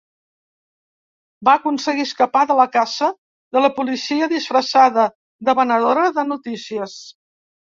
[1.49, 3.09] Va aconseguir escapar de la caça
[3.57, 5.05] de la policia disfressada
[5.51, 6.99] de venedora de notícies.